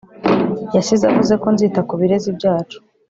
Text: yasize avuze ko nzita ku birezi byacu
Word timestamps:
yasize 0.75 1.03
avuze 1.09 1.33
ko 1.41 1.47
nzita 1.55 1.79
ku 1.87 1.93
birezi 1.99 2.29
byacu 2.37 2.77